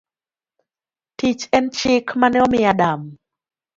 Tich 1.17 1.43
en 1.57 1.65
chik 1.79 2.05
mane 2.19 2.37
omi 2.45 2.59
Adam. 2.71 3.01